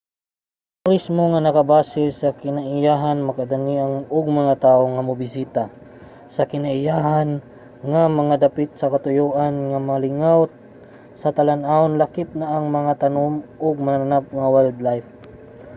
[0.75, 3.75] ang turismo nga nakabase sa kinaiyahan makadani
[4.17, 5.63] og mga tawo nga mobisita
[6.35, 7.29] sa kinaiyahan
[7.91, 10.39] nga mga dapit sa katuyoan nga malingaw
[11.21, 12.65] sa talan-awon lakip na ang
[13.03, 13.33] tanom
[13.65, 15.09] ug mananap nga wildlife